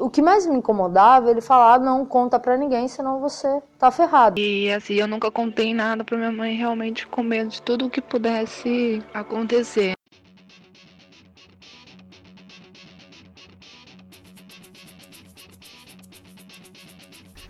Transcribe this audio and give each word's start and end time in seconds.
O 0.00 0.08
que 0.08 0.22
mais 0.22 0.46
me 0.46 0.56
incomodava, 0.56 1.30
ele 1.30 1.42
falar, 1.42 1.78
não 1.78 2.06
conta 2.06 2.40
para 2.40 2.56
ninguém, 2.56 2.88
senão 2.88 3.20
você 3.20 3.62
tá 3.78 3.90
ferrado. 3.90 4.40
E 4.40 4.72
assim, 4.72 4.94
eu 4.94 5.06
nunca 5.06 5.30
contei 5.30 5.74
nada 5.74 6.02
pra 6.02 6.16
minha 6.16 6.32
mãe, 6.32 6.56
realmente 6.56 7.06
com 7.06 7.22
medo 7.22 7.50
de 7.50 7.60
tudo 7.60 7.84
o 7.84 7.90
que 7.90 8.00
pudesse 8.00 9.04
acontecer. 9.12 9.92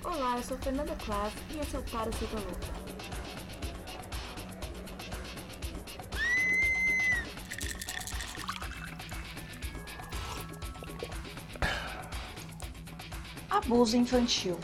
Olá, 0.05 0.37
eu 0.37 0.43
sou 0.43 0.59
Fernanda 0.59 0.97
Klaas 1.07 1.33
e 1.55 1.61
esse 1.61 1.77
é 1.77 1.79
o 1.79 1.83
Para 1.85 2.11
Ser 2.11 2.29
Louca. 2.35 2.80
Abuso 13.71 13.97
infantil. 13.97 14.59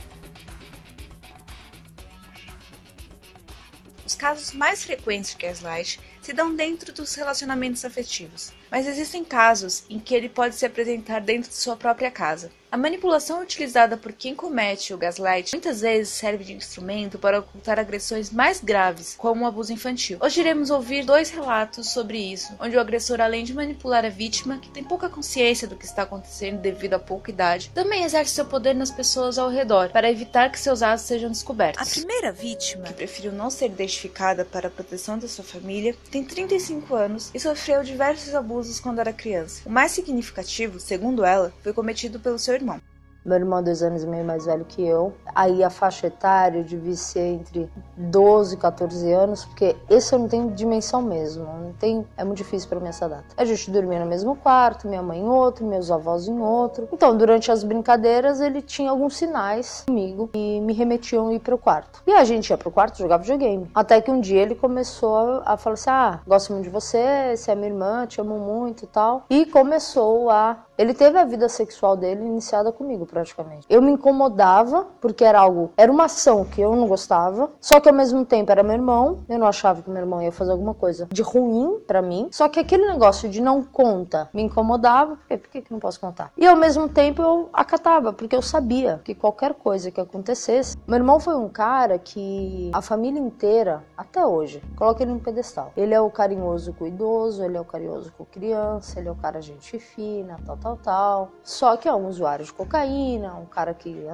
Os 4.05 4.17
casos 4.17 4.51
mais 4.51 4.83
frequentes 4.83 5.31
de 5.31 5.37
gaslight 5.47 6.01
se 6.21 6.33
dão 6.33 6.53
dentro 6.57 6.93
dos 6.93 7.15
relacionamentos 7.15 7.85
afetivos, 7.85 8.53
mas 8.71 8.87
existem 8.87 9.25
casos 9.25 9.85
em 9.89 9.99
que 9.99 10.15
ele 10.15 10.29
pode 10.29 10.55
se 10.55 10.67
apresentar 10.67 11.21
dentro 11.21 11.51
de 11.51 11.57
sua 11.57 11.77
própria 11.77 12.11
casa. 12.11 12.51
A 12.71 12.77
manipulação 12.77 13.41
utilizada 13.41 13.97
por 13.97 14.13
quem 14.13 14.35
comete 14.35 14.93
o 14.93 14.99
gaslight 14.99 15.55
muitas 15.55 15.81
vezes 15.81 16.11
serve 16.13 16.45
de 16.45 16.53
instrumento 16.53 17.19
para 17.19 17.39
ocultar 17.39 17.79
agressões 17.79 18.31
mais 18.31 18.61
graves, 18.61 19.15
como 19.17 19.45
o 19.45 19.47
abuso 19.47 19.73
infantil. 19.73 20.19
Hoje 20.21 20.41
iremos 20.41 20.69
ouvir 20.69 21.05
dois 21.05 21.31
relatos 21.31 21.91
sobre 21.91 22.19
isso, 22.19 22.53
onde 22.61 22.77
o 22.77 22.81
agressor, 22.81 23.21
além 23.21 23.45
de 23.45 23.55
manipular 23.55 24.05
a 24.05 24.11
vítima, 24.11 24.59
que 24.59 24.69
tem 24.69 24.83
pouca 24.83 25.09
consciência 25.09 25.69
do 25.69 25.77
que 25.77 25.87
está 25.87 26.03
acontecendo 26.03 26.61
devido 26.61 26.95
à 26.95 26.99
pouca 26.99 27.31
idade, 27.31 27.71
também 27.73 28.03
exerce 28.03 28.35
seu 28.35 28.45
poder 28.45 28.75
nas 28.75 28.91
pessoas 28.91 29.39
ao 29.39 29.49
redor, 29.49 29.91
para 29.91 30.11
evitar 30.11 30.51
que 30.51 30.59
seus 30.59 30.83
atos 30.83 31.07
sejam 31.07 31.31
descobertos. 31.31 31.81
A 31.81 31.91
primeira 31.91 32.33
vítima, 32.33 32.85
que 32.85 32.95
preferiu 32.95 33.33
não 33.33 33.49
ser 33.49 33.67
identificada 33.67 34.45
para 34.45 34.69
a 34.69 34.71
proteção 34.71 35.19
da 35.19 35.29
sua 35.29 35.45
família, 35.45 35.97
tem 36.11 36.25
35 36.25 36.95
anos 36.95 37.31
e 37.33 37.39
sofreu 37.39 37.83
diversos 37.85 38.35
abusos 38.35 38.56
quando 38.81 38.99
era 39.01 39.13
criança. 39.13 39.63
O 39.67 39.71
mais 39.71 39.93
significativo, 39.93 40.81
segundo 40.81 41.25
ela, 41.25 41.53
foi 41.63 41.73
cometido 41.73 42.19
pelo 42.19 42.39
seu 42.39 42.55
irmão. 42.55 42.81
Meu 43.27 43.39
irmão 43.39 43.59
é 43.59 43.63
dois 43.63 43.83
anos 43.83 44.05
e 44.05 44.07
meio 44.07 44.25
mais 44.25 44.47
velho 44.47 44.65
que 44.65 44.87
eu. 44.87 45.13
Aí 45.35 45.65
a 45.65 45.69
faixa 45.69 46.07
etária 46.07 46.63
devia 46.63 46.95
ser 46.95 47.27
entre 47.27 47.69
12 47.97 48.55
e 48.55 48.57
14 48.57 49.13
anos, 49.13 49.45
porque 49.45 49.75
esse 49.91 50.15
eu 50.15 50.21
não 50.21 50.29
tenho 50.29 50.53
dimensão 50.53 51.03
mesmo. 51.03 51.43
Não 51.45 51.73
tem, 51.73 52.07
é 52.17 52.23
muito 52.23 52.39
difícil 52.39 52.69
para 52.69 52.79
mim 52.79 52.87
essa 52.87 53.09
data. 53.09 53.25
A 53.37 53.45
gente 53.45 53.69
dormia 53.69 53.99
no 53.99 54.07
mesmo 54.07 54.37
quarto, 54.37 54.87
minha 54.87 55.03
mãe 55.03 55.19
em 55.19 55.29
outro, 55.29 55.67
meus 55.67 55.91
avós 55.91 56.29
em 56.29 56.41
outro. 56.41 56.89
Então, 56.93 57.17
durante 57.17 57.51
as 57.51 57.65
brincadeiras, 57.65 58.41
ele 58.41 58.63
tinha 58.63 58.91
alguns 58.91 59.17
sinais 59.17 59.83
comigo 59.89 60.31
e 60.33 60.61
me 60.61 60.73
remetiam 60.73 61.27
a 61.27 61.35
ir 61.35 61.41
pro 61.41 61.59
quarto. 61.59 62.05
E 62.07 62.13
a 62.13 62.23
gente 62.23 62.51
ia 62.51 62.57
pro 62.57 62.71
quarto 62.71 62.97
jogar 62.97 63.17
videogame. 63.17 63.69
Até 63.75 64.01
que 64.01 64.09
um 64.09 64.21
dia 64.21 64.41
ele 64.41 64.55
começou 64.55 65.43
a 65.45 65.57
falar 65.57 65.75
assim: 65.75 65.91
Ah, 65.91 66.21
gosto 66.25 66.53
muito 66.53 66.65
de 66.65 66.71
você, 66.71 67.37
você 67.37 67.51
é 67.51 67.55
minha 67.57 67.71
irmã, 67.71 68.07
te 68.07 68.21
amo 68.21 68.39
muito 68.39 68.85
e 68.85 68.87
tal. 68.87 69.25
E 69.29 69.47
começou 69.47 70.31
a 70.31 70.66
ele 70.79 70.93
teve 70.93 71.19
a 71.19 71.25
vida 71.25 71.49
sexual 71.49 71.97
dele 71.97 72.25
iniciada 72.25 72.71
comigo, 72.71 73.07
praticamente. 73.07 73.67
Eu 73.69 73.81
me 73.81 73.93
incomodava, 73.93 74.87
porque 75.01 75.25
era 75.25 75.41
algo, 75.41 75.73
era 75.77 75.91
uma 75.91 76.05
ação 76.05 76.45
que 76.45 76.61
eu 76.61 76.75
não 76.77 76.87
gostava, 76.87 77.51
só 77.61 77.81
que 77.81 77.89
ao 77.89 77.95
mesmo 77.95 78.25
tempo 78.25 78.53
era 78.53 78.63
meu 78.63 78.75
irmão, 78.75 79.19
eu 79.29 79.39
não 79.39 79.47
achava 79.47 79.83
que 79.83 79.89
meu 79.89 80.03
irmão 80.03 80.23
ia 80.23 80.33
fazer 80.33 80.53
alguma 80.53 80.75
coisa 80.75 81.09
de 81.11 81.23
ruim 81.23 81.81
para 81.87 82.03
mim, 82.03 82.29
só 82.31 82.49
que 82.49 82.61
aquele 82.61 82.87
negócio 82.87 83.29
de 83.29 83.41
não 83.41 83.63
conta 83.63 84.29
me 84.35 84.43
incomodava, 84.43 85.19
por 85.29 85.39
que, 85.39 85.63
que 85.63 85.73
não 85.73 85.79
posso 85.79 86.01
contar? 86.01 86.33
E 86.37 86.47
ao 86.47 86.57
mesmo 86.57 86.89
tempo 86.89 87.23
eu 87.23 87.49
acatava, 87.53 88.13
porque 88.13 88.37
eu 88.37 88.43
sabia 88.43 89.01
que 89.05 89.15
qualquer 89.15 89.55
coisa 89.55 89.91
que 89.91 90.01
acontecesse, 90.01 90.77
meu 90.87 90.97
irmão 90.97 91.19
foi 91.19 91.37
um 91.37 91.49
cara 91.49 91.99
que 91.99 92.71
a 92.73 92.83
família 92.83 93.21
inteira, 93.21 93.83
até 93.97 94.25
hoje, 94.27 94.63
coloca 94.77 95.03
ele 95.03 95.13
no 95.13 95.21
pedestal. 95.21 95.73
Ele 95.77 95.95
é 95.95 96.01
o 96.01 96.11
carinhoso 96.11 96.73
com 96.75 96.85
o 96.85 96.87
idoso, 96.87 97.43
ele 97.43 97.57
é 97.57 97.61
o 97.61 97.65
carinhoso 97.65 98.13
com 98.17 98.25
criança, 98.25 98.99
ele 98.99 99.09
é 99.09 99.13
o 99.13 99.17
cara 99.17 99.41
gente 99.41 99.79
fina, 99.79 100.37
tal, 100.45 100.57
tal 100.57 100.66
tal, 100.67 100.77
tal. 100.77 101.33
Só 101.45 101.77
que 101.77 101.87
é 101.87 101.95
um 101.95 102.09
usuário 102.09 102.45
de 102.45 102.53
cocaína, 102.53 103.35
um 103.35 103.47
cara 103.47 103.73
que 103.75 104.07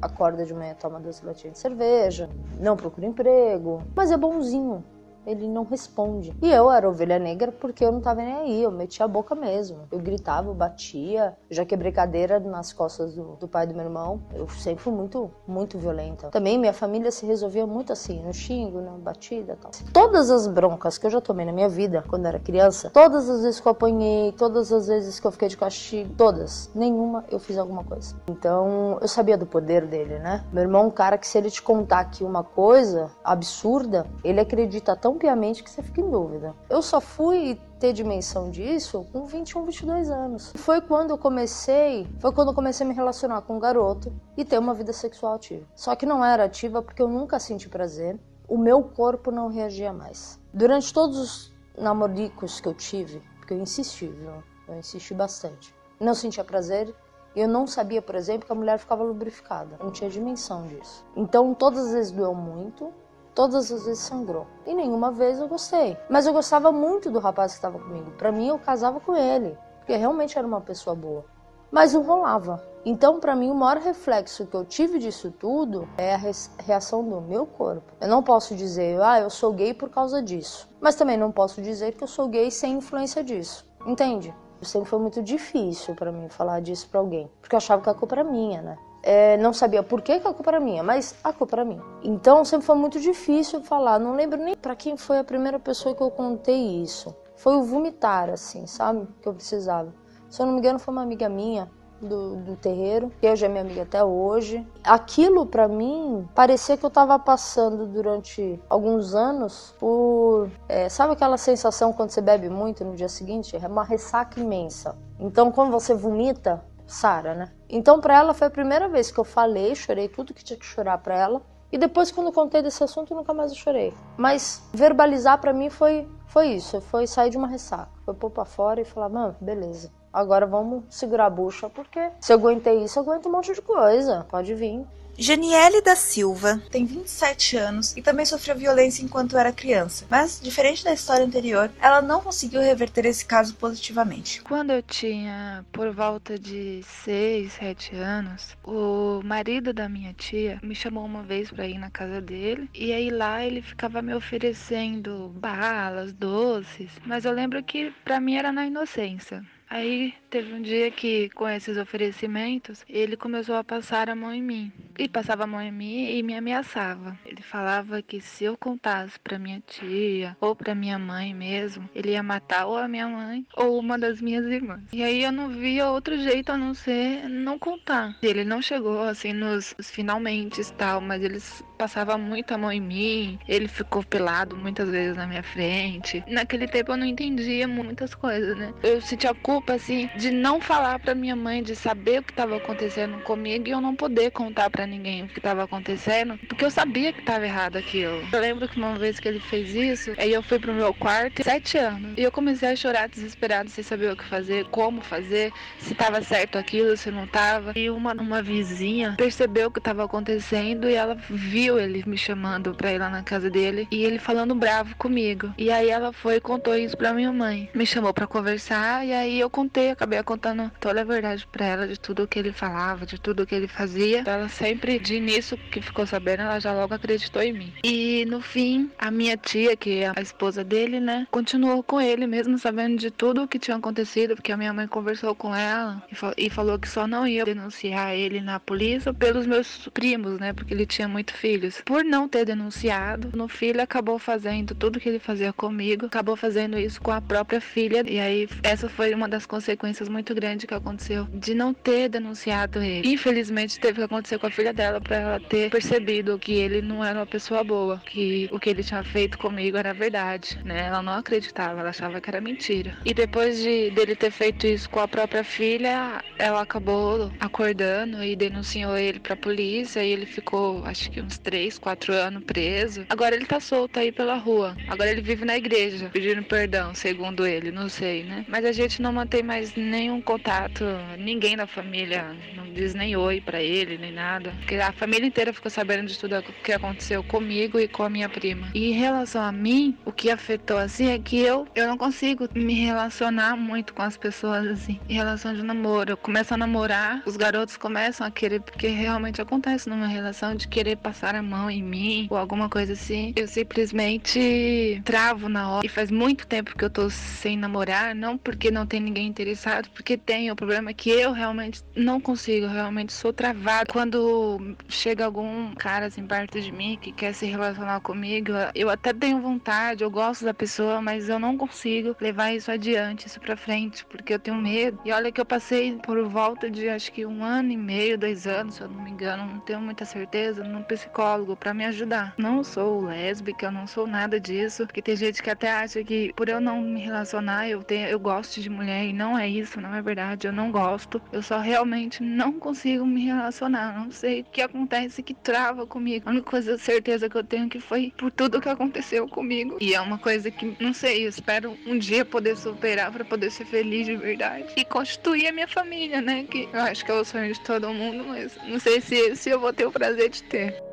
acorda 0.00 0.46
de 0.46 0.54
manhã, 0.54 0.74
toma 0.74 1.00
duas 1.00 1.20
latinhas 1.20 1.54
de 1.54 1.58
cerveja, 1.58 2.30
não 2.58 2.76
procura 2.76 3.06
emprego, 3.06 3.82
mas 3.94 4.10
é 4.10 4.16
bonzinho 4.16 4.84
ele 5.28 5.46
não 5.46 5.62
responde. 5.62 6.34
E 6.40 6.50
eu 6.50 6.70
era 6.70 6.88
ovelha 6.88 7.18
negra 7.18 7.52
porque 7.52 7.84
eu 7.84 7.92
não 7.92 8.00
tava 8.00 8.22
nem 8.22 8.34
aí, 8.34 8.62
eu 8.62 8.70
metia 8.70 9.04
a 9.04 9.08
boca 9.08 9.34
mesmo. 9.34 9.80
Eu 9.92 9.98
gritava, 9.98 10.48
eu 10.48 10.54
batia, 10.54 11.36
já 11.50 11.64
quebrei 11.66 11.92
cadeira 11.92 12.40
nas 12.40 12.72
costas 12.72 13.14
do, 13.14 13.36
do, 13.36 13.46
pai 13.46 13.66
do 13.66 13.74
meu 13.74 13.84
irmão. 13.84 14.22
Eu 14.32 14.48
sempre 14.48 14.82
fui 14.82 14.92
muito, 14.92 15.30
muito 15.46 15.78
violenta. 15.78 16.30
Também 16.30 16.58
minha 16.58 16.72
família 16.72 17.10
se 17.10 17.26
resolvia 17.26 17.66
muito 17.66 17.92
assim, 17.92 18.22
no 18.22 18.32
xingo, 18.32 18.80
na 18.80 18.92
batida 18.92 19.52
e 19.52 19.56
tal. 19.56 19.70
Todas 19.92 20.30
as 20.30 20.46
broncas 20.46 20.96
que 20.96 21.06
eu 21.06 21.10
já 21.10 21.20
tomei 21.20 21.44
na 21.44 21.52
minha 21.52 21.68
vida 21.68 22.02
quando 22.08 22.26
era 22.26 22.38
criança, 22.38 22.88
todas 22.90 23.28
as 23.28 23.42
vezes 23.42 23.60
que 23.60 23.68
eu 23.68 23.72
apanhei, 23.72 24.32
todas 24.32 24.72
as 24.72 24.86
vezes 24.86 25.20
que 25.20 25.26
eu 25.26 25.30
fiquei 25.30 25.48
de 25.48 25.56
castigo, 25.56 26.14
todas, 26.16 26.70
nenhuma 26.74 27.24
eu 27.30 27.38
fiz 27.38 27.58
alguma 27.58 27.84
coisa. 27.84 28.16
Então 28.28 28.98
eu 29.00 29.08
sabia 29.08 29.36
do 29.36 29.44
poder 29.44 29.86
dele, 29.86 30.18
né? 30.18 30.44
Meu 30.52 30.62
irmão 30.62 30.84
é 30.84 30.86
um 30.86 30.90
cara 30.90 31.18
que 31.18 31.26
se 31.26 31.36
ele 31.36 31.50
te 31.50 31.60
contar 31.60 32.00
aqui 32.00 32.24
uma 32.24 32.42
coisa 32.42 33.10
absurda, 33.22 34.06
ele 34.24 34.40
acredita 34.40 34.96
tão 34.96 35.17
piamente 35.18 35.62
que 35.62 35.70
você 35.70 35.82
fica 35.82 36.00
em 36.00 36.10
dúvida. 36.10 36.54
Eu 36.70 36.80
só 36.80 37.00
fui 37.00 37.60
ter 37.78 37.92
dimensão 37.92 38.50
disso 38.50 39.06
com 39.12 39.26
21, 39.26 39.64
22 39.64 40.10
anos. 40.10 40.52
Foi 40.56 40.80
quando 40.80 41.10
eu 41.10 41.18
comecei, 41.18 42.06
foi 42.18 42.32
quando 42.32 42.48
eu 42.48 42.54
comecei 42.54 42.86
a 42.86 42.88
me 42.88 42.94
relacionar 42.94 43.42
com 43.42 43.56
um 43.56 43.60
garoto 43.60 44.12
e 44.36 44.44
ter 44.44 44.58
uma 44.58 44.74
vida 44.74 44.92
sexual 44.92 45.34
ativa. 45.34 45.66
Só 45.74 45.94
que 45.94 46.06
não 46.06 46.24
era 46.24 46.44
ativa 46.44 46.82
porque 46.82 47.02
eu 47.02 47.08
nunca 47.08 47.38
senti 47.38 47.68
prazer. 47.68 48.18
O 48.48 48.56
meu 48.56 48.82
corpo 48.82 49.30
não 49.30 49.48
reagia 49.48 49.92
mais. 49.92 50.40
Durante 50.54 50.94
todos 50.94 51.18
os 51.18 51.52
namoricos 51.76 52.60
que 52.60 52.68
eu 52.68 52.74
tive, 52.74 53.20
porque 53.38 53.52
eu 53.52 53.58
insisti, 53.58 54.06
viu? 54.06 54.42
Eu 54.66 54.78
insisti 54.78 55.12
bastante. 55.12 55.74
Não 56.00 56.14
sentia 56.14 56.44
prazer, 56.44 56.94
eu 57.36 57.46
não 57.46 57.66
sabia, 57.66 58.02
por 58.02 58.14
exemplo, 58.14 58.46
que 58.46 58.52
a 58.52 58.54
mulher 58.54 58.78
ficava 58.78 59.02
lubrificada. 59.02 59.76
Não 59.80 59.90
tinha 59.90 60.10
dimensão 60.10 60.66
disso. 60.66 61.04
Então, 61.14 61.54
todas 61.54 61.86
as 61.86 61.92
vezes 61.92 62.10
doeu 62.10 62.34
muito. 62.34 62.92
Todas 63.38 63.70
as 63.70 63.84
vezes 63.84 64.00
sangrou. 64.00 64.48
E 64.66 64.74
nenhuma 64.74 65.12
vez 65.12 65.38
eu 65.38 65.46
gostei. 65.46 65.96
Mas 66.10 66.26
eu 66.26 66.32
gostava 66.32 66.72
muito 66.72 67.08
do 67.08 67.20
rapaz 67.20 67.52
que 67.52 67.58
estava 67.58 67.78
comigo. 67.78 68.10
Para 68.18 68.32
mim, 68.32 68.48
eu 68.48 68.58
casava 68.58 68.98
com 68.98 69.14
ele. 69.14 69.56
Porque 69.78 69.94
realmente 69.94 70.36
era 70.36 70.44
uma 70.44 70.60
pessoa 70.60 70.96
boa. 70.96 71.24
Mas 71.70 71.94
não 71.94 72.02
rolava. 72.02 72.60
Então, 72.84 73.20
para 73.20 73.36
mim, 73.36 73.48
o 73.48 73.54
maior 73.54 73.80
reflexo 73.80 74.44
que 74.44 74.56
eu 74.56 74.64
tive 74.64 74.98
disso 74.98 75.30
tudo 75.30 75.88
é 75.96 76.16
a 76.16 76.20
reação 76.64 77.08
do 77.08 77.20
meu 77.20 77.46
corpo. 77.46 77.92
Eu 78.00 78.08
não 78.08 78.24
posso 78.24 78.56
dizer, 78.56 79.00
ah, 79.00 79.20
eu 79.20 79.30
sou 79.30 79.52
gay 79.52 79.72
por 79.72 79.88
causa 79.88 80.20
disso. 80.20 80.68
Mas 80.80 80.96
também 80.96 81.16
não 81.16 81.30
posso 81.30 81.62
dizer 81.62 81.92
que 81.92 82.02
eu 82.02 82.08
sou 82.08 82.26
gay 82.26 82.50
sem 82.50 82.78
influência 82.78 83.22
disso. 83.22 83.64
Entende? 83.86 84.34
Sempre 84.62 84.90
foi 84.90 84.98
muito 84.98 85.22
difícil 85.22 85.94
para 85.94 86.10
mim 86.10 86.28
falar 86.28 86.60
disso 86.60 86.88
para 86.88 86.98
alguém. 86.98 87.30
Porque 87.40 87.54
eu 87.54 87.58
achava 87.58 87.82
que 87.82 87.88
a 87.88 87.94
culpa 87.94 88.16
era 88.16 88.24
minha, 88.24 88.60
né? 88.60 88.78
É, 89.02 89.36
não 89.36 89.52
sabia 89.52 89.82
por 89.82 90.02
que, 90.02 90.20
que 90.20 90.26
a 90.26 90.32
culpa 90.32 90.50
era 90.50 90.60
minha, 90.60 90.82
mas 90.82 91.14
a 91.22 91.32
culpa 91.32 91.56
era 91.56 91.64
minha. 91.64 91.82
Então 92.02 92.44
sempre 92.44 92.66
foi 92.66 92.76
muito 92.76 93.00
difícil 93.00 93.62
falar. 93.62 93.98
Não 93.98 94.14
lembro 94.14 94.38
nem 94.38 94.54
para 94.54 94.74
quem 94.74 94.96
foi 94.96 95.18
a 95.18 95.24
primeira 95.24 95.58
pessoa 95.58 95.94
que 95.94 96.02
eu 96.02 96.10
contei 96.10 96.82
isso. 96.82 97.14
Foi 97.36 97.56
o 97.56 97.62
vomitar, 97.62 98.28
assim, 98.30 98.66
sabe? 98.66 99.06
Que 99.22 99.28
eu 99.28 99.34
precisava. 99.34 99.94
Se 100.28 100.42
eu 100.42 100.46
não 100.46 100.54
me 100.54 100.58
engano, 100.58 100.78
foi 100.78 100.92
uma 100.92 101.02
amiga 101.02 101.28
minha 101.28 101.70
do, 102.00 102.36
do 102.36 102.56
terreiro, 102.56 103.12
que 103.20 103.28
hoje 103.28 103.44
é 103.44 103.48
minha 103.48 103.62
amiga 103.62 103.82
até 103.82 104.02
hoje. 104.02 104.66
Aquilo 104.84 105.46
para 105.46 105.68
mim 105.68 106.28
parecia 106.34 106.76
que 106.76 106.84
eu 106.84 106.90
tava 106.90 107.18
passando 107.18 107.86
durante 107.86 108.60
alguns 108.68 109.14
anos 109.14 109.74
por. 109.78 110.50
É, 110.68 110.88
sabe 110.88 111.12
aquela 111.12 111.36
sensação 111.36 111.92
quando 111.92 112.10
você 112.10 112.20
bebe 112.20 112.48
muito 112.48 112.84
no 112.84 112.94
dia 112.94 113.08
seguinte? 113.08 113.56
É 113.56 113.66
uma 113.66 113.84
ressaca 113.84 114.40
imensa. 114.40 114.96
Então 115.18 115.50
quando 115.50 115.70
você 115.70 115.94
vomita, 115.94 116.62
Sara, 116.88 117.34
né? 117.34 117.52
Então, 117.68 118.00
para 118.00 118.16
ela 118.16 118.34
foi 118.34 118.46
a 118.46 118.50
primeira 118.50 118.88
vez 118.88 119.10
que 119.12 119.20
eu 119.20 119.24
falei, 119.24 119.74
chorei 119.74 120.08
tudo 120.08 120.34
que 120.34 120.42
tinha 120.42 120.58
que 120.58 120.64
chorar 120.64 120.98
para 120.98 121.16
ela. 121.16 121.42
E 121.70 121.76
depois, 121.76 122.10
quando 122.10 122.32
contei 122.32 122.62
desse 122.62 122.82
assunto, 122.82 123.14
nunca 123.14 123.34
mais 123.34 123.52
eu 123.52 123.58
chorei. 123.58 123.92
Mas 124.16 124.62
verbalizar 124.72 125.38
para 125.38 125.52
mim 125.52 125.68
foi, 125.68 126.08
foi 126.26 126.48
isso, 126.48 126.80
foi 126.80 127.06
sair 127.06 127.28
de 127.28 127.36
uma 127.36 127.46
ressaca. 127.46 127.90
Foi 128.06 128.14
pôr 128.14 128.30
pra 128.30 128.46
fora 128.46 128.80
e 128.80 128.86
falar, 128.86 129.10
mano, 129.10 129.36
beleza. 129.38 129.92
Agora 130.10 130.46
vamos 130.46 130.84
segurar 130.88 131.26
a 131.26 131.30
bucha, 131.30 131.68
porque 131.68 132.10
se 132.18 132.32
eu 132.32 132.38
aguentei 132.38 132.82
isso, 132.82 132.98
eu 132.98 133.02
aguento 133.02 133.28
um 133.28 133.32
monte 133.32 133.52
de 133.52 133.60
coisa. 133.60 134.26
Pode 134.30 134.54
vir. 134.54 134.86
Janiele 135.20 135.82
da 135.82 135.96
Silva 135.96 136.62
tem 136.70 136.86
27 136.86 137.56
anos 137.56 137.92
e 137.96 138.00
também 138.00 138.24
sofreu 138.24 138.54
violência 138.54 139.02
enquanto 139.02 139.36
era 139.36 139.52
criança, 139.52 140.06
mas, 140.08 140.40
diferente 140.40 140.84
da 140.84 140.92
história 140.92 141.26
anterior, 141.26 141.72
ela 141.80 142.00
não 142.00 142.20
conseguiu 142.20 142.60
reverter 142.60 143.04
esse 143.04 143.26
caso 143.26 143.56
positivamente. 143.56 144.40
Quando 144.42 144.70
eu 144.70 144.80
tinha 144.80 145.66
por 145.72 145.90
volta 145.90 146.38
de 146.38 146.84
6, 147.02 147.52
7 147.52 147.96
anos, 147.96 148.56
o 148.62 149.20
marido 149.24 149.72
da 149.72 149.88
minha 149.88 150.14
tia 150.14 150.60
me 150.62 150.76
chamou 150.76 151.04
uma 151.04 151.24
vez 151.24 151.50
para 151.50 151.66
ir 151.66 151.78
na 151.78 151.90
casa 151.90 152.20
dele 152.20 152.70
e 152.72 152.92
aí 152.92 153.10
lá 153.10 153.44
ele 153.44 153.60
ficava 153.60 154.00
me 154.00 154.14
oferecendo 154.14 155.34
balas, 155.34 156.12
doces, 156.12 156.92
mas 157.04 157.24
eu 157.24 157.32
lembro 157.32 157.60
que 157.64 157.92
para 158.04 158.20
mim 158.20 158.36
era 158.36 158.52
na 158.52 158.66
inocência. 158.66 159.44
Aí 159.70 160.14
teve 160.30 160.52
um 160.54 160.62
dia 160.62 160.90
que, 160.90 161.28
com 161.30 161.48
esses 161.48 161.76
oferecimentos, 161.76 162.84
ele 162.88 163.16
começou 163.16 163.54
a 163.54 163.64
passar 163.64 164.08
a 164.08 164.14
mão 164.14 164.32
em 164.32 164.42
mim. 164.42 164.72
E 164.98 165.08
passava 165.08 165.44
a 165.44 165.46
mão 165.46 165.60
em 165.60 165.70
mim 165.70 166.10
e 166.10 166.22
me 166.22 166.34
ameaçava. 166.34 167.16
Ele 167.24 167.42
falava 167.42 168.02
que 168.02 168.20
se 168.20 168.44
eu 168.44 168.56
contasse 168.56 169.18
para 169.20 169.38
minha 169.38 169.62
tia 169.64 170.36
ou 170.40 170.56
para 170.56 170.74
minha 170.74 170.98
mãe 170.98 171.32
mesmo, 171.32 171.88
ele 171.94 172.12
ia 172.12 172.22
matar 172.22 172.66
ou 172.66 172.76
a 172.76 172.88
minha 172.88 173.06
mãe 173.06 173.46
ou 173.56 173.78
uma 173.78 173.98
das 173.98 174.20
minhas 174.20 174.44
irmãs. 174.46 174.82
E 174.92 175.02
aí 175.02 175.22
eu 175.22 175.30
não 175.30 175.50
via 175.50 175.88
outro 175.88 176.18
jeito 176.18 176.50
a 176.50 176.58
não 176.58 176.74
ser 176.74 177.28
não 177.28 177.58
contar. 177.58 178.16
Ele 178.22 178.44
não 178.44 178.60
chegou 178.60 179.02
assim 179.02 179.32
nos, 179.32 179.74
nos 179.76 179.90
finalmente 179.90 180.60
tal, 180.72 181.00
mas 181.00 181.22
ele 181.22 181.38
passava 181.78 182.18
muito 182.18 182.52
a 182.52 182.58
mão 182.58 182.72
em 182.72 182.80
mim. 182.80 183.38
Ele 183.46 183.68
ficou 183.68 184.02
pelado 184.02 184.56
muitas 184.56 184.88
vezes 184.90 185.16
na 185.16 185.26
minha 185.26 185.42
frente. 185.42 186.24
Naquele 186.26 186.66
tempo 186.66 186.92
eu 186.92 186.96
não 186.96 187.06
entendia 187.06 187.68
muitas 187.68 188.14
coisas, 188.14 188.56
né? 188.56 188.74
Eu 188.82 189.00
sentia 189.00 189.32
culpa 189.32 189.57
assim 189.72 190.08
de 190.14 190.30
não 190.30 190.60
falar 190.60 190.98
para 190.98 191.14
minha 191.14 191.36
mãe, 191.36 191.62
de 191.62 191.74
saber 191.74 192.20
o 192.20 192.22
que 192.22 192.32
estava 192.32 192.56
acontecendo 192.56 193.20
comigo 193.22 193.68
e 193.68 193.70
eu 193.70 193.80
não 193.80 193.94
poder 193.94 194.30
contar 194.30 194.70
para 194.70 194.86
ninguém 194.86 195.24
o 195.24 195.28
que 195.28 195.38
estava 195.38 195.64
acontecendo, 195.64 196.38
porque 196.48 196.64
eu 196.64 196.70
sabia 196.70 197.12
que 197.12 197.20
estava 197.20 197.44
errado 197.44 197.76
aquilo. 197.76 198.22
Eu 198.32 198.40
lembro 198.40 198.68
que 198.68 198.78
uma 198.78 198.94
vez 198.96 199.18
que 199.18 199.28
ele 199.28 199.40
fez 199.40 199.74
isso, 199.74 200.14
aí 200.18 200.32
eu 200.32 200.42
fui 200.42 200.58
pro 200.58 200.72
meu 200.72 200.92
quarto, 200.94 201.42
sete 201.42 201.78
anos, 201.78 202.14
e 202.16 202.22
eu 202.22 202.32
comecei 202.32 202.70
a 202.70 202.76
chorar 202.76 203.08
desesperado, 203.08 203.70
sem 203.70 203.84
saber 203.84 204.12
o 204.12 204.16
que 204.16 204.24
fazer, 204.24 204.66
como 204.66 205.00
fazer, 205.00 205.52
se 205.78 205.92
estava 205.92 206.22
certo 206.22 206.58
aquilo, 206.58 206.96
se 206.96 207.10
não 207.10 207.24
estava. 207.24 207.72
E 207.76 207.90
uma, 207.90 208.12
uma 208.12 208.42
vizinha 208.42 209.14
percebeu 209.16 209.68
o 209.68 209.70
que 209.70 209.78
estava 209.78 210.04
acontecendo 210.04 210.88
e 210.88 210.94
ela 210.94 211.16
viu 211.28 211.78
ele 211.78 212.02
me 212.06 212.16
chamando 212.16 212.74
para 212.74 212.92
ir 212.92 212.98
lá 212.98 213.08
na 213.08 213.22
casa 213.22 213.50
dele 213.50 213.86
e 213.90 214.04
ele 214.04 214.18
falando 214.18 214.54
bravo 214.54 214.94
comigo. 214.96 215.52
E 215.58 215.70
aí 215.70 215.88
ela 215.88 216.12
foi 216.12 216.36
e 216.36 216.40
contou 216.40 216.74
isso 216.76 216.96
para 216.96 217.12
minha 217.12 217.32
mãe. 217.32 217.68
Me 217.74 217.86
chamou 217.86 218.12
para 218.12 218.26
conversar 218.26 219.06
e 219.06 219.12
aí 219.12 219.40
eu 219.40 219.47
contei, 219.50 219.90
acabei 219.90 220.22
contando 220.22 220.70
toda 220.80 221.00
a 221.00 221.04
verdade 221.04 221.46
para 221.50 221.66
ela 221.66 221.88
de 221.88 221.98
tudo 221.98 222.26
que 222.26 222.38
ele 222.38 222.52
falava, 222.52 223.06
de 223.06 223.20
tudo 223.20 223.46
que 223.46 223.54
ele 223.54 223.68
fazia. 223.68 224.22
Ela 224.26 224.48
sempre, 224.48 224.98
de 224.98 225.14
início 225.16 225.56
que 225.56 225.80
ficou 225.80 226.06
sabendo, 226.06 226.42
ela 226.42 226.58
já 226.58 226.72
logo 226.72 226.94
acreditou 226.94 227.42
em 227.42 227.52
mim. 227.52 227.72
E 227.84 228.24
no 228.26 228.40
fim, 228.40 228.90
a 228.98 229.10
minha 229.10 229.36
tia, 229.36 229.76
que 229.76 230.02
é 230.02 230.12
a 230.14 230.20
esposa 230.20 230.64
dele, 230.64 231.00
né, 231.00 231.26
continuou 231.30 231.82
com 231.82 232.00
ele 232.00 232.26
mesmo 232.26 232.58
sabendo 232.58 232.96
de 232.96 233.10
tudo 233.10 233.42
o 233.42 233.48
que 233.48 233.58
tinha 233.58 233.76
acontecido, 233.76 234.34
porque 234.34 234.52
a 234.52 234.56
minha 234.56 234.72
mãe 234.72 234.86
conversou 234.86 235.34
com 235.34 235.54
ela 235.54 236.02
e, 236.10 236.14
fa 236.14 236.32
e 236.36 236.50
falou 236.50 236.78
que 236.78 236.88
só 236.88 237.06
não 237.06 237.26
ia 237.26 237.44
denunciar 237.44 238.14
ele 238.14 238.40
na 238.40 238.58
polícia 238.58 239.12
pelos 239.14 239.46
meus 239.46 239.88
primos, 239.92 240.38
né, 240.38 240.52
porque 240.52 240.74
ele 240.74 240.86
tinha 240.86 241.08
muito 241.08 241.32
filhos. 241.32 241.80
Por 241.84 242.04
não 242.04 242.28
ter 242.28 242.44
denunciado, 242.44 243.30
no 243.34 243.48
filho 243.48 243.82
acabou 243.82 244.18
fazendo 244.18 244.74
tudo 244.74 245.00
que 245.00 245.08
ele 245.08 245.18
fazia 245.18 245.52
comigo, 245.52 246.06
acabou 246.06 246.36
fazendo 246.36 246.78
isso 246.78 247.00
com 247.00 247.12
a 247.12 247.20
própria 247.20 247.60
filha. 247.60 248.02
E 248.06 248.18
aí 248.18 248.48
essa 248.62 248.88
foi 248.88 249.14
uma 249.14 249.28
das 249.28 249.37
consequências 249.46 250.08
muito 250.08 250.34
grande 250.34 250.66
que 250.66 250.74
aconteceu 250.74 251.26
de 251.32 251.54
não 251.54 251.72
ter 251.72 252.08
denunciado 252.08 252.82
ele. 252.82 253.08
Infelizmente 253.08 253.78
teve 253.78 253.98
que 253.98 254.04
acontecer 254.04 254.38
com 254.38 254.46
a 254.46 254.50
filha 254.50 254.72
dela 254.72 255.00
para 255.00 255.16
ela 255.16 255.40
ter 255.40 255.70
percebido 255.70 256.38
que 256.38 256.52
ele 256.52 256.82
não 256.82 257.04
era 257.04 257.18
uma 257.18 257.26
pessoa 257.26 257.62
boa, 257.64 258.00
que 258.04 258.48
o 258.52 258.58
que 258.58 258.70
ele 258.70 258.82
tinha 258.82 259.02
feito 259.02 259.38
comigo 259.38 259.76
era 259.76 259.92
verdade, 259.92 260.58
né? 260.64 260.86
Ela 260.86 261.02
não 261.02 261.14
acreditava, 261.14 261.80
ela 261.80 261.90
achava 261.90 262.20
que 262.20 262.30
era 262.30 262.40
mentira. 262.40 262.96
E 263.04 263.12
depois 263.14 263.62
de 263.62 263.90
dele 263.90 264.14
ter 264.14 264.30
feito 264.30 264.66
isso 264.66 264.88
com 264.90 265.00
a 265.00 265.08
própria 265.08 265.44
filha, 265.44 266.22
ela 266.38 266.62
acabou 266.62 267.30
acordando 267.40 268.22
e 268.22 268.36
denunciou 268.36 268.96
ele 268.96 269.18
para 269.20 269.34
a 269.34 269.36
polícia 269.36 270.02
e 270.02 270.10
ele 270.10 270.26
ficou, 270.26 270.84
acho 270.84 271.10
que 271.10 271.20
uns 271.20 271.38
3, 271.38 271.78
4 271.78 272.12
anos 272.12 272.44
preso. 272.44 273.04
Agora 273.08 273.34
ele 273.34 273.46
tá 273.46 273.60
solto 273.60 273.98
aí 273.98 274.12
pela 274.12 274.36
rua. 274.36 274.76
Agora 274.88 275.10
ele 275.10 275.20
vive 275.20 275.44
na 275.44 275.56
igreja, 275.56 276.10
pedindo 276.12 276.42
perdão, 276.42 276.94
segundo 276.94 277.46
ele, 277.46 277.70
não 277.70 277.88
sei, 277.88 278.24
né? 278.24 278.44
Mas 278.48 278.64
a 278.64 278.72
gente 278.72 279.00
não 279.02 279.12
mantém 279.28 279.42
mais 279.42 279.74
nenhum 279.74 280.22
contato, 280.22 280.84
ninguém 281.18 281.54
da 281.54 281.66
família 281.66 282.34
não 282.56 282.72
diz 282.72 282.94
nem 282.94 283.14
oi 283.14 283.40
para 283.40 283.60
ele, 283.60 283.98
nem 283.98 284.12
nada. 284.12 284.52
Porque 284.58 284.76
a 284.76 284.92
família 284.92 285.26
inteira 285.26 285.52
ficou 285.52 285.70
sabendo 285.70 286.06
de 286.06 286.18
tudo 286.18 286.38
o 286.38 286.42
que 286.42 286.72
aconteceu 286.72 287.22
comigo 287.22 287.78
e 287.78 287.86
com 287.86 288.02
a 288.04 288.08
minha 288.08 288.28
prima. 288.28 288.68
E 288.74 288.90
em 288.90 288.92
relação 288.92 289.42
a 289.42 289.52
mim, 289.52 289.96
o 290.04 290.12
que 290.12 290.30
afetou 290.30 290.78
assim 290.78 291.10
é 291.10 291.18
que 291.18 291.38
eu, 291.40 291.66
eu 291.74 291.86
não 291.86 291.98
consigo 291.98 292.48
me 292.54 292.72
relacionar 292.72 293.56
muito 293.56 293.92
com 293.92 294.02
as 294.02 294.16
pessoas 294.16 294.66
assim. 294.66 294.98
Em 295.08 295.14
relação 295.14 295.54
de 295.54 295.62
namoro, 295.62 296.12
eu 296.12 296.16
começo 296.16 296.54
a 296.54 296.56
namorar, 296.56 297.22
os 297.26 297.36
garotos 297.36 297.76
começam 297.76 298.26
a 298.26 298.30
querer, 298.30 298.60
porque 298.60 298.88
realmente 298.88 299.42
acontece 299.42 299.88
numa 299.90 300.06
relação 300.06 300.54
de 300.54 300.68
querer 300.68 300.96
passar 300.96 301.34
a 301.34 301.42
mão 301.42 301.70
em 301.70 301.82
mim 301.82 302.28
ou 302.30 302.36
alguma 302.36 302.68
coisa 302.68 302.94
assim. 302.94 303.32
Eu 303.36 303.46
simplesmente 303.46 305.02
travo 305.04 305.48
na 305.48 305.70
hora. 305.70 305.86
E 305.86 305.88
faz 305.88 306.10
muito 306.10 306.46
tempo 306.46 306.76
que 306.76 306.84
eu 306.84 306.90
tô 306.90 307.10
sem 307.10 307.56
namorar, 307.56 308.14
não 308.14 308.38
porque 308.38 308.70
não 308.70 308.86
tem 308.86 309.00
ninguém 309.00 309.17
interessado, 309.26 309.88
porque 309.90 310.16
tem. 310.16 310.50
O 310.50 310.56
problema 310.56 310.90
é 310.90 310.94
que 310.94 311.10
eu 311.10 311.32
realmente 311.32 311.82
não 311.94 312.20
consigo, 312.20 312.66
eu 312.66 312.70
realmente 312.70 313.12
sou 313.12 313.32
travado. 313.32 313.92
Quando 313.92 314.76
chega 314.88 315.24
algum 315.24 315.74
cara 315.74 316.06
assim 316.06 316.26
perto 316.26 316.60
de 316.60 316.72
mim 316.72 316.98
que 317.00 317.12
quer 317.12 317.32
se 317.32 317.46
relacionar 317.46 318.00
comigo, 318.00 318.52
eu 318.74 318.90
até 318.90 319.12
tenho 319.12 319.40
vontade, 319.40 320.04
eu 320.04 320.10
gosto 320.10 320.44
da 320.44 320.54
pessoa, 320.54 321.00
mas 321.00 321.28
eu 321.28 321.38
não 321.38 321.56
consigo 321.56 322.16
levar 322.20 322.52
isso 322.52 322.70
adiante, 322.70 323.26
isso 323.26 323.40
pra 323.40 323.56
frente, 323.56 324.04
porque 324.06 324.34
eu 324.34 324.38
tenho 324.38 324.56
medo. 324.56 324.98
E 325.04 325.12
olha 325.12 325.32
que 325.32 325.40
eu 325.40 325.46
passei 325.46 325.96
por 326.04 326.22
volta 326.28 326.70
de 326.70 326.88
acho 326.88 327.12
que 327.12 327.24
um 327.26 327.42
ano 327.44 327.72
e 327.72 327.76
meio, 327.76 328.18
dois 328.18 328.46
anos, 328.46 328.76
se 328.76 328.80
eu 328.82 328.88
não 328.88 329.02
me 329.02 329.10
engano, 329.10 329.46
não 329.46 329.60
tenho 329.60 329.80
muita 329.80 330.04
certeza, 330.04 330.64
num 330.64 330.82
psicólogo 330.82 331.56
para 331.56 331.74
me 331.74 331.84
ajudar. 331.84 332.34
Não 332.36 332.62
sou 332.62 333.04
lésbica, 333.04 333.66
eu 333.66 333.72
não 333.72 333.86
sou 333.86 334.06
nada 334.06 334.40
disso, 334.40 334.86
porque 334.86 335.02
tem 335.02 335.16
gente 335.16 335.42
que 335.42 335.50
até 335.50 335.70
acha 335.70 336.02
que 336.04 336.32
por 336.34 336.48
eu 336.48 336.60
não 336.60 336.80
me 336.80 337.00
relacionar, 337.00 337.68
eu 337.68 337.82
tenho, 337.82 338.08
eu 338.08 338.18
gosto 338.18 338.60
de 338.60 338.70
mulher 338.70 339.04
e 339.08 339.12
não 339.12 339.38
é 339.38 339.48
isso, 339.48 339.80
não 339.80 339.94
é 339.94 340.02
verdade, 340.02 340.46
eu 340.46 340.52
não 340.52 340.70
gosto. 340.70 341.20
Eu 341.32 341.42
só 341.42 341.58
realmente 341.58 342.22
não 342.22 342.52
consigo 342.52 343.06
me 343.06 343.24
relacionar, 343.24 343.98
não 343.98 344.10
sei 344.10 344.40
o 344.40 344.44
que 344.44 344.60
acontece 344.60 345.22
que 345.22 345.34
trava 345.34 345.86
comigo. 345.86 346.28
A 346.28 346.32
única 346.32 346.50
coisa 346.50 346.76
certeza 346.78 347.28
que 347.28 347.36
eu 347.36 347.44
tenho 347.44 347.68
que 347.68 347.80
foi 347.80 348.12
por 348.16 348.30
tudo 348.30 348.60
que 348.60 348.68
aconteceu 348.68 349.28
comigo. 349.28 349.78
E 349.80 349.94
é 349.94 350.00
uma 350.00 350.18
coisa 350.18 350.50
que 350.50 350.76
não 350.80 350.92
sei, 350.92 351.24
eu 351.24 351.28
espero 351.28 351.76
um 351.86 351.98
dia 351.98 352.24
poder 352.24 352.56
superar 352.56 353.10
para 353.10 353.24
poder 353.24 353.50
ser 353.50 353.64
feliz 353.64 354.06
de 354.06 354.16
verdade 354.16 354.66
e 354.76 354.84
constituir 354.84 355.48
a 355.48 355.52
minha 355.52 355.68
família, 355.68 356.20
né? 356.20 356.44
Que 356.44 356.68
eu 356.72 356.80
acho 356.80 357.04
que 357.04 357.10
é 357.10 357.14
o 357.14 357.24
sonho 357.24 357.52
de 357.52 357.60
todo 357.60 357.92
mundo, 357.92 358.24
mas 358.26 358.56
não 358.66 358.78
sei 358.78 359.00
se 359.00 359.14
esse 359.14 359.50
eu 359.50 359.60
vou 359.60 359.72
ter 359.72 359.86
o 359.86 359.92
prazer 359.92 360.30
de 360.30 360.42
ter. 360.44 360.87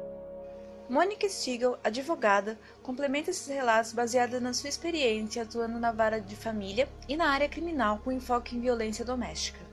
Mônica 0.88 1.28
Stigl, 1.28 1.74
advogada, 1.84 2.60
complementa 2.84 3.32
esses 3.32 3.48
relatos 3.48 3.92
baseada 3.92 4.40
na 4.40 4.54
sua 4.54 4.70
experiência 4.70 5.42
atuando 5.42 5.80
na 5.80 5.92
vara 5.92 6.22
de 6.22 6.36
família 6.36 6.88
e 7.10 7.18
na 7.18 7.30
área 7.30 7.50
criminal 7.50 8.00
com 8.04 8.12
enfoque 8.12 8.56
em 8.56 8.62
violência 8.62 9.04
doméstica. 9.04 9.65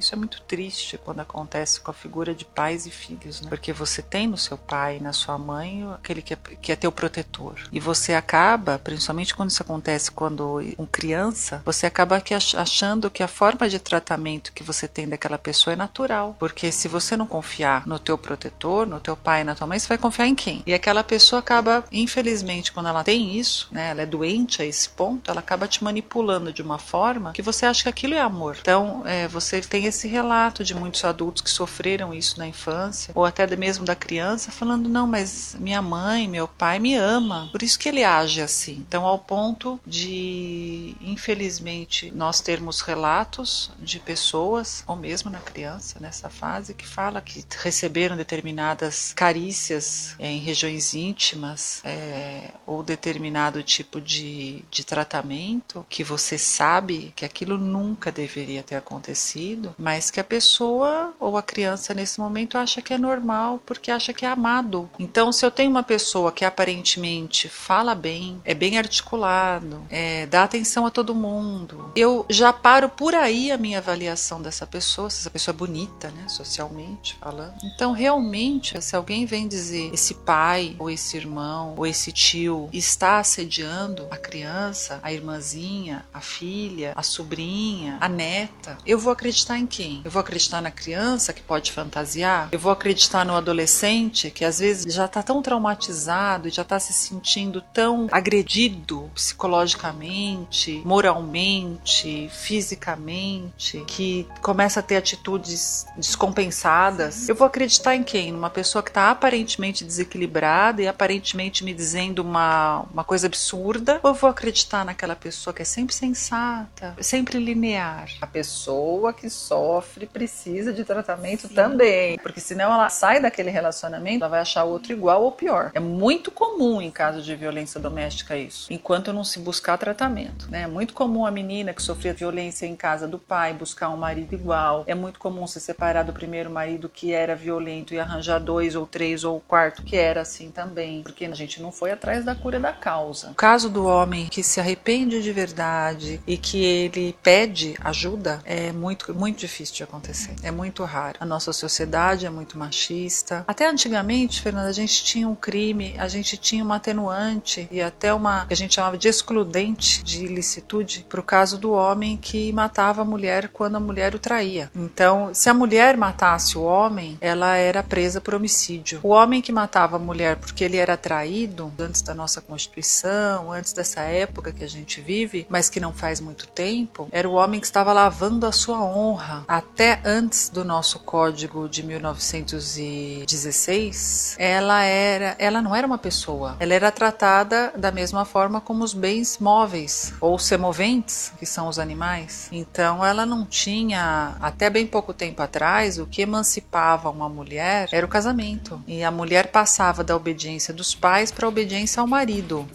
Isso 0.00 0.14
é 0.14 0.18
muito 0.18 0.40
triste 0.42 0.98
quando 0.98 1.20
acontece 1.20 1.80
com 1.80 1.90
a 1.90 1.94
figura 1.94 2.34
de 2.34 2.44
pais 2.44 2.86
e 2.86 2.90
filhos, 2.90 3.42
né? 3.42 3.48
Porque 3.48 3.72
você 3.72 4.00
tem 4.00 4.26
no 4.26 4.38
seu 4.38 4.56
pai, 4.56 4.98
na 4.98 5.12
sua 5.12 5.36
mãe, 5.38 5.86
aquele 5.94 6.22
que 6.22 6.32
é, 6.34 6.36
que 6.36 6.72
é 6.72 6.76
teu 6.76 6.90
protetor. 6.90 7.54
E 7.70 7.78
você 7.78 8.14
acaba, 8.14 8.78
principalmente 8.78 9.34
quando 9.34 9.50
isso 9.50 9.62
acontece 9.62 10.10
quando 10.10 10.60
um 10.78 10.86
criança, 10.86 11.62
você 11.64 11.86
acaba 11.86 12.20
que 12.20 12.34
achando 12.34 13.10
que 13.10 13.22
a 13.22 13.28
forma 13.28 13.68
de 13.68 13.78
tratamento 13.78 14.52
que 14.52 14.62
você 14.62 14.88
tem 14.88 15.06
daquela 15.06 15.38
pessoa 15.38 15.74
é 15.74 15.76
natural. 15.76 16.34
Porque 16.38 16.72
se 16.72 16.88
você 16.88 17.16
não 17.16 17.26
confiar 17.26 17.86
no 17.86 17.98
teu 17.98 18.16
protetor, 18.16 18.86
no 18.86 19.00
teu 19.00 19.16
pai, 19.16 19.44
na 19.44 19.54
tua 19.54 19.66
mãe, 19.66 19.78
você 19.78 19.88
vai 19.88 19.98
confiar 19.98 20.26
em 20.26 20.34
quem? 20.34 20.62
E 20.66 20.72
aquela 20.72 21.04
pessoa 21.04 21.40
acaba, 21.40 21.84
infelizmente, 21.92 22.72
quando 22.72 22.88
ela 22.88 23.04
tem 23.04 23.36
isso, 23.36 23.68
né? 23.70 23.90
Ela 23.90 24.02
é 24.02 24.06
doente 24.06 24.62
a 24.62 24.64
esse 24.64 24.88
ponto, 24.88 25.30
ela 25.30 25.40
acaba 25.40 25.68
te 25.68 25.84
manipulando 25.84 26.52
de 26.52 26.62
uma 26.62 26.78
forma 26.78 27.32
que 27.32 27.42
você 27.42 27.66
acha 27.66 27.82
que 27.82 27.88
aquilo 27.88 28.14
é 28.14 28.20
amor. 28.20 28.56
Então, 28.60 29.02
é, 29.04 29.28
você 29.28 29.60
tem 29.60 29.84
esse 29.90 30.08
relato 30.08 30.64
de 30.64 30.74
muitos 30.74 31.04
adultos 31.04 31.42
que 31.42 31.50
sofreram 31.50 32.14
isso 32.14 32.38
na 32.38 32.46
infância, 32.46 33.12
ou 33.14 33.24
até 33.24 33.46
mesmo 33.56 33.84
da 33.84 33.94
criança, 33.94 34.50
falando: 34.50 34.88
não, 34.88 35.06
mas 35.06 35.56
minha 35.58 35.82
mãe, 35.82 36.26
meu 36.26 36.48
pai 36.48 36.78
me 36.78 36.94
ama, 36.94 37.48
por 37.52 37.62
isso 37.62 37.78
que 37.78 37.88
ele 37.88 38.02
age 38.02 38.40
assim. 38.40 38.84
Então, 38.86 39.04
ao 39.04 39.18
ponto 39.18 39.78
de, 39.86 40.96
infelizmente, 41.00 42.10
nós 42.10 42.40
termos 42.40 42.80
relatos 42.80 43.70
de 43.78 43.98
pessoas, 43.98 44.82
ou 44.86 44.96
mesmo 44.96 45.30
na 45.30 45.40
criança, 45.40 45.98
nessa 46.00 46.28
fase, 46.28 46.74
que 46.74 46.86
fala 46.86 47.20
que 47.20 47.44
receberam 47.62 48.16
determinadas 48.16 49.12
carícias 49.14 50.14
é, 50.18 50.30
em 50.30 50.38
regiões 50.38 50.94
íntimas, 50.94 51.80
é, 51.84 52.50
ou 52.66 52.82
determinado 52.82 53.62
tipo 53.62 54.00
de, 54.00 54.64
de 54.70 54.84
tratamento 54.84 55.84
que 55.88 56.04
você 56.04 56.38
sabe 56.38 57.12
que 57.16 57.24
aquilo 57.24 57.58
nunca 57.58 58.12
deveria 58.12 58.62
ter 58.62 58.76
acontecido, 58.76 59.74
mas 59.80 60.10
que 60.10 60.20
a 60.20 60.24
pessoa 60.24 61.14
ou 61.18 61.36
a 61.36 61.42
criança 61.42 61.94
nesse 61.94 62.20
momento 62.20 62.58
acha 62.58 62.82
que 62.82 62.92
é 62.92 62.98
normal 62.98 63.60
porque 63.64 63.90
acha 63.90 64.12
que 64.12 64.24
é 64.24 64.28
amado. 64.28 64.88
Então, 64.98 65.32
se 65.32 65.44
eu 65.44 65.50
tenho 65.50 65.70
uma 65.70 65.82
pessoa 65.82 66.30
que 66.30 66.44
aparentemente 66.44 67.48
fala 67.48 67.94
bem, 67.94 68.40
é 68.44 68.54
bem 68.54 68.78
articulado, 68.78 69.82
é, 69.88 70.26
dá 70.26 70.44
atenção 70.44 70.86
a 70.86 70.90
todo 70.90 71.14
mundo, 71.14 71.90
eu 71.96 72.26
já 72.28 72.52
paro 72.52 72.88
por 72.88 73.14
aí 73.14 73.50
a 73.50 73.56
minha 73.56 73.78
avaliação 73.78 74.42
dessa 74.42 74.66
pessoa, 74.66 75.08
se 75.08 75.20
essa 75.20 75.30
pessoa 75.30 75.54
é 75.54 75.56
bonita, 75.56 76.10
né, 76.10 76.28
socialmente 76.28 77.16
falando. 77.20 77.54
Então, 77.64 77.92
realmente, 77.92 78.80
se 78.82 78.94
alguém 78.94 79.24
vem 79.24 79.48
dizer 79.48 79.90
esse 79.92 80.14
pai 80.14 80.76
ou 80.78 80.90
esse 80.90 81.16
irmão 81.16 81.74
ou 81.76 81.86
esse 81.86 82.12
tio 82.12 82.68
está 82.72 83.18
assediando 83.18 84.06
a 84.10 84.16
criança, 84.16 85.00
a 85.02 85.12
irmãzinha, 85.12 86.04
a 86.12 86.20
filha, 86.20 86.92
a 86.96 87.02
sobrinha, 87.02 87.96
a 88.00 88.08
neta, 88.08 88.76
eu 88.84 88.98
vou 88.98 89.12
acreditar 89.12 89.58
em 89.58 89.66
quem? 89.70 90.02
Eu 90.04 90.10
vou 90.10 90.20
acreditar 90.20 90.60
na 90.60 90.70
criança 90.70 91.32
que 91.32 91.40
pode 91.40 91.72
fantasiar? 91.72 92.48
Eu 92.52 92.58
vou 92.58 92.72
acreditar 92.72 93.24
no 93.24 93.34
adolescente 93.34 94.30
que 94.30 94.44
às 94.44 94.58
vezes 94.58 94.92
já 94.92 95.06
está 95.06 95.22
tão 95.22 95.40
traumatizado 95.40 96.48
e 96.48 96.50
já 96.50 96.62
está 96.62 96.78
se 96.78 96.92
sentindo 96.92 97.62
tão 97.72 98.08
agredido 98.10 99.10
psicologicamente, 99.14 100.82
moralmente, 100.84 102.28
fisicamente, 102.32 103.82
que 103.86 104.26
começa 104.42 104.80
a 104.80 104.82
ter 104.82 104.96
atitudes 104.96 105.86
descompensadas? 105.96 107.28
Eu 107.28 107.34
vou 107.34 107.46
acreditar 107.46 107.94
em 107.94 108.02
quem? 108.02 108.32
Numa 108.32 108.50
pessoa 108.50 108.82
que 108.82 108.90
está 108.90 109.10
aparentemente 109.10 109.84
desequilibrada 109.84 110.82
e 110.82 110.88
aparentemente 110.88 111.64
me 111.64 111.72
dizendo 111.72 112.20
uma, 112.20 112.84
uma 112.92 113.04
coisa 113.04 113.26
absurda? 113.26 114.00
Ou 114.02 114.10
eu 114.10 114.14
vou 114.14 114.28
acreditar 114.28 114.84
naquela 114.84 115.14
pessoa 115.14 115.54
que 115.54 115.62
é 115.62 115.64
sempre 115.64 115.94
sensata, 115.94 116.96
sempre 117.00 117.38
linear? 117.38 118.08
A 118.20 118.26
pessoa 118.26 119.12
que 119.12 119.30
sofre 119.50 120.06
precisa 120.06 120.72
de 120.72 120.84
tratamento 120.84 121.48
Sim. 121.48 121.54
também, 121.54 122.16
porque 122.18 122.40
senão 122.40 122.72
ela 122.72 122.88
sai 122.88 123.20
daquele 123.20 123.50
relacionamento, 123.50 124.22
ela 124.22 124.30
vai 124.30 124.40
achar 124.40 124.62
outro 124.62 124.92
igual 124.92 125.24
ou 125.24 125.32
pior. 125.32 125.72
É 125.74 125.80
muito 125.80 126.30
comum 126.30 126.80
em 126.80 126.90
caso 126.90 127.20
de 127.20 127.34
violência 127.34 127.80
doméstica 127.80 128.36
isso, 128.36 128.72
enquanto 128.72 129.12
não 129.12 129.24
se 129.24 129.40
buscar 129.40 129.76
tratamento. 129.76 130.48
Né? 130.48 130.62
É 130.62 130.66
muito 130.68 130.94
comum 130.94 131.26
a 131.26 131.32
menina 131.32 131.74
que 131.74 131.82
sofria 131.82 132.14
violência 132.14 132.64
em 132.64 132.76
casa 132.76 133.08
do 133.08 133.18
pai 133.18 133.52
buscar 133.52 133.88
um 133.88 133.96
marido 133.96 134.32
igual. 134.34 134.84
É 134.86 134.94
muito 134.94 135.18
comum 135.18 135.46
se 135.48 135.60
separar 135.60 136.04
do 136.04 136.12
primeiro 136.12 136.48
marido 136.48 136.88
que 136.88 137.12
era 137.12 137.34
violento 137.34 137.92
e 137.92 137.98
arranjar 137.98 138.38
dois 138.38 138.76
ou 138.76 138.86
três 138.86 139.24
ou 139.24 139.40
quarto 139.40 139.82
que 139.82 139.96
era 139.96 140.20
assim 140.20 140.52
também, 140.52 141.02
porque 141.02 141.24
a 141.24 141.34
gente 141.34 141.60
não 141.60 141.72
foi 141.72 141.90
atrás 141.90 142.24
da 142.24 142.36
cura 142.36 142.60
da 142.60 142.72
causa. 142.72 143.30
O 143.30 143.34
caso 143.34 143.68
do 143.68 143.84
homem 143.84 144.28
que 144.28 144.44
se 144.44 144.60
arrepende 144.60 145.20
de 145.20 145.32
verdade 145.32 146.20
e 146.24 146.36
que 146.36 146.64
ele 146.64 147.16
pede 147.20 147.74
ajuda 147.82 148.40
é 148.44 148.70
muito 148.70 149.12
muito 149.12 149.39
difícil 149.40 149.74
de 149.74 149.82
acontecer. 149.82 150.34
É 150.42 150.50
muito 150.50 150.84
raro. 150.84 151.16
A 151.20 151.26
nossa 151.26 151.52
sociedade 151.52 152.26
é 152.26 152.30
muito 152.30 152.58
machista. 152.58 153.44
Até 153.48 153.68
antigamente, 153.68 154.40
Fernanda, 154.40 154.68
a 154.68 154.72
gente 154.72 155.02
tinha 155.02 155.28
um 155.28 155.34
crime, 155.34 155.94
a 155.98 156.08
gente 156.08 156.36
tinha 156.36 156.62
uma 156.62 156.76
atenuante 156.76 157.66
e 157.70 157.80
até 157.80 158.12
uma 158.12 158.46
que 158.46 158.52
a 158.52 158.56
gente 158.56 158.74
chamava 158.74 158.98
de 158.98 159.08
excludente 159.08 160.02
de 160.04 160.24
ilicitude 160.24 161.06
para 161.08 161.20
o 161.20 161.24
caso 161.24 161.58
do 161.58 161.72
homem 161.72 162.16
que 162.16 162.52
matava 162.52 163.02
a 163.02 163.04
mulher 163.04 163.48
quando 163.48 163.76
a 163.76 163.80
mulher 163.80 164.14
o 164.14 164.18
traía. 164.18 164.70
Então, 164.74 165.30
se 165.32 165.48
a 165.48 165.54
mulher 165.54 165.96
matasse 165.96 166.56
o 166.56 166.62
homem, 166.62 167.16
ela 167.20 167.56
era 167.56 167.82
presa 167.82 168.20
por 168.20 168.34
homicídio. 168.34 169.00
O 169.02 169.08
homem 169.08 169.42
que 169.42 169.52
matava 169.52 169.96
a 169.96 169.98
mulher 169.98 170.36
porque 170.36 170.64
ele 170.64 170.76
era 170.76 170.96
traído 170.96 171.72
antes 171.78 172.02
da 172.02 172.14
nossa 172.14 172.40
Constituição, 172.40 173.52
antes 173.52 173.72
dessa 173.72 174.02
época 174.02 174.52
que 174.52 174.64
a 174.64 174.68
gente 174.68 175.00
vive, 175.00 175.46
mas 175.48 175.70
que 175.70 175.80
não 175.80 175.92
faz 175.92 176.20
muito 176.20 176.46
tempo, 176.46 177.08
era 177.10 177.28
o 177.28 177.34
homem 177.34 177.60
que 177.60 177.66
estava 177.66 177.92
lavando 177.92 178.46
a 178.46 178.52
sua 178.52 178.82
honra. 178.82 179.29
Até 179.46 180.00
antes 180.04 180.48
do 180.48 180.64
nosso 180.64 180.98
código 181.00 181.68
de 181.68 181.82
1916, 181.82 184.36
ela 184.38 184.82
era, 184.82 185.36
ela 185.38 185.60
não 185.62 185.76
era 185.76 185.86
uma 185.86 185.98
pessoa. 185.98 186.56
Ela 186.58 186.72
era 186.74 186.90
tratada 186.90 187.72
da 187.76 187.92
mesma 187.92 188.24
forma 188.24 188.58
como 188.60 188.84
os 188.84 188.94
bens 188.94 189.38
móveis 189.38 190.14
ou 190.20 190.38
semoventes, 190.38 191.32
que 191.38 191.46
são 191.46 191.68
os 191.68 191.78
animais. 191.78 192.48
Então, 192.52 193.04
ela 193.04 193.26
não 193.26 193.44
tinha 193.44 194.36
até 194.40 194.70
bem 194.70 194.86
pouco 194.86 195.12
tempo 195.12 195.42
atrás 195.42 195.98
o 195.98 196.06
que 196.06 196.22
emancipava 196.22 197.10
uma 197.10 197.28
mulher 197.28 197.88
era 197.92 198.06
o 198.06 198.08
casamento. 198.08 198.80
E 198.86 199.04
a 199.04 199.10
mulher 199.10 199.48
passava 199.48 200.04
da 200.04 200.16
obediência 200.16 200.72
dos 200.72 200.94
pais 200.94 201.30
para 201.30 201.44
a 201.46 201.48
obediência 201.48 202.00
ao 202.00 202.06
marido. 202.06 202.66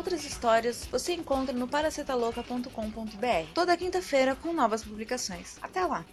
Outras 0.00 0.24
histórias 0.24 0.86
você 0.86 1.12
encontra 1.12 1.54
no 1.54 1.68
paracetaloca.com.br 1.68 3.52
toda 3.52 3.76
quinta-feira 3.76 4.34
com 4.34 4.50
novas 4.50 4.82
publicações. 4.82 5.58
Até 5.60 5.84
lá! 5.84 6.06